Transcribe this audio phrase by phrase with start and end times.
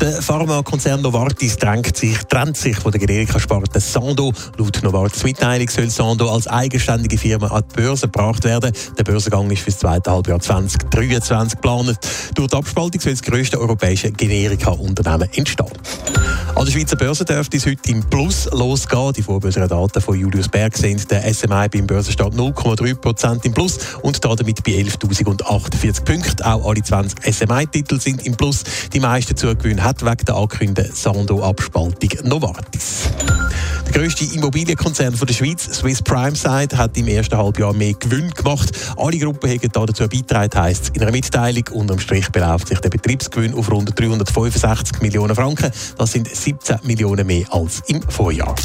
[0.00, 4.30] Der Pharmakonzern Novartis trennt sich, trennt sich von der Generika-Sparte Sando.
[4.58, 8.72] Laut Novartis Mitteilung soll Sando als eigenständige Firma an die Börse gebracht werden.
[8.98, 11.98] Der Börsengang ist für das zweite Halbjahr 2023 geplant.
[12.34, 15.72] Durch die Abspaltung soll das grösste europäische Generika-Unternehmen entstehen.
[16.54, 19.12] An der Schweizer Börse dürfte es heute im Plus losgehen.
[19.12, 24.24] Die vorbörslichen Daten von Julius Berg sind der SMI beim Börsenstart 0,3% im Plus und
[24.24, 26.42] damit bei 11.048 Punkten.
[26.42, 28.64] Auch alle 20 SMI-Titel sind im Plus.
[28.92, 33.02] Die meisten Zugewinne hat wegen der angekündigten Sando-Abspaltung Novartis.
[33.86, 38.72] Der grösste Immobilienkonzern der Schweiz, Swiss Prime Site, hat im ersten Halbjahr mehr Gewinn gemacht.
[38.96, 41.62] Alle Gruppen haben dazu beigetragen, heisst es in einer Mitteilung.
[41.70, 45.70] Unterm Strich beläuft sich der Betriebsgewinn auf rund 365 Millionen Franken.
[45.96, 48.56] Das sind 17 Millionen mehr als im Vorjahr.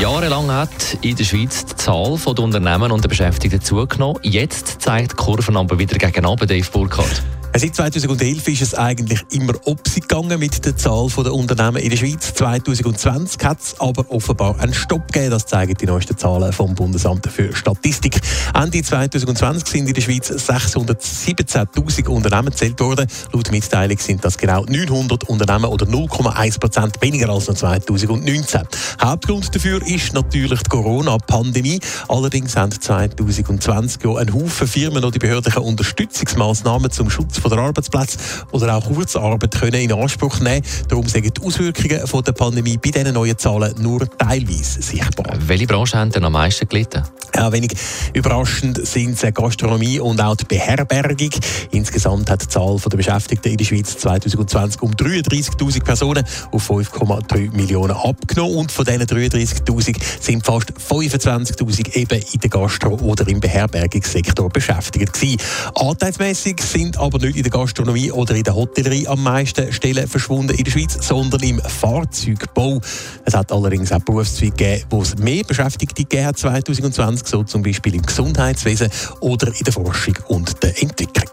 [0.00, 4.20] Jahrelang hat in der Schweiz die Zahl der Unternehmen und der Beschäftigten zugenommen.
[4.22, 7.22] Jetzt zeigt die Kurve aber wieder gegen Dave Burkhardt.
[7.56, 11.96] Seit 2011 ist es eigentlich immer opsi gegangen mit der Zahl der Unternehmen in der
[11.96, 12.34] Schweiz.
[12.34, 15.30] 2020 hat es aber offenbar einen Stopp gegeben.
[15.30, 18.20] Das zeigen die neuesten Zahlen vom Bundesamt für Statistik.
[18.60, 23.06] Ende 2020 sind in der Schweiz 617.000 Unternehmen gezählt worden.
[23.32, 28.62] Laut Mitteilung sind das genau 900 Unternehmen oder 0,1 Prozent weniger als noch 2019.
[29.00, 31.78] Hauptgrund dafür ist natürlich die Corona-Pandemie.
[32.08, 37.60] Allerdings haben 2020 ja ein Haufen Firmen noch die behördlichen Unterstützungsmaßnahmen zum Schutz von der
[37.60, 38.18] Arbeitsplätze
[38.52, 40.64] oder auch Kurzarbeit können in Anspruch nehmen.
[40.88, 45.36] Darum sind die Auswirkungen von der Pandemie bei diesen neuen Zahlen nur teilweise sichtbar.
[45.40, 47.02] Welche Branchen haben denn am meisten gelitten?
[47.36, 47.72] Ja, wenig
[48.12, 51.30] überraschend sind es Gastronomie und auch die Beherbergung.
[51.72, 57.52] Insgesamt hat die Zahl der Beschäftigten in der Schweiz 2020 um 33.000 Personen auf 5,3
[57.52, 58.54] Millionen abgenommen.
[58.54, 65.12] Und von diesen 33.000 sind fast 25.000 eben in der Gastro- oder im Beherbergungssektor beschäftigt
[65.12, 65.38] gewesen.
[65.74, 70.54] Anteilsmäßig sind aber nicht in der Gastronomie oder in der Hotellerie am meisten Stellen verschwunden
[70.54, 72.80] in der Schweiz, sondern im Fahrzeugbau.
[73.24, 77.62] Es hat allerdings auch Berufszweige gegeben, wo es mehr Beschäftigte gegeben hat 2020 so zum
[77.62, 78.88] Beispiel im Gesundheitswesen
[79.20, 81.28] oder in der Forschung und der Entwicklung.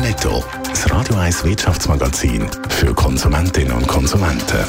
[0.00, 4.64] Netto, das Radio 1 Wirtschaftsmagazin für Konsumentinnen und Konsumenten.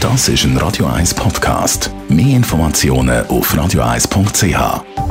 [0.00, 1.90] Das ist ein Radio 1 Podcast.
[2.08, 5.07] Mehr Informationen auf radio1.ch.